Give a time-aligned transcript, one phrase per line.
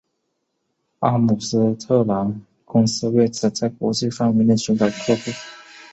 [1.01, 5.29] 阿姆斯特朗公司为此在国际范围内寻找客户。